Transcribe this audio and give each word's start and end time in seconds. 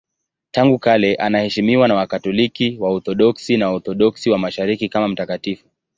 Tangu 0.51 0.79
kale 0.79 1.15
anaheshimiwa 1.15 1.87
na 1.87 1.95
Wakatoliki, 1.95 2.77
Waorthodoksi 2.79 3.57
na 3.57 3.67
Waorthodoksi 3.69 4.29
wa 4.29 4.37
Mashariki 4.37 4.89
kama 4.89 5.07
mtakatifu. 5.07 5.65